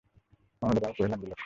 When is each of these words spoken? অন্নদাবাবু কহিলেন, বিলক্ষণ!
অন্নদাবাবু 0.61 0.93
কহিলেন, 0.93 1.19
বিলক্ষণ! 1.21 1.39